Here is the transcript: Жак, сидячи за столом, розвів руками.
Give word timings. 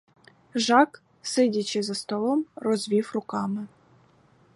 Жак, 0.55 1.01
сидячи 1.21 1.81
за 1.83 1.93
столом, 1.95 2.45
розвів 2.55 3.11
руками. 3.13 3.67